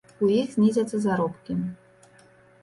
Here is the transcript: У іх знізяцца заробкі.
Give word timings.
У 0.27 0.29
іх 0.35 0.47
знізяцца 0.55 1.01
заробкі. 1.03 1.59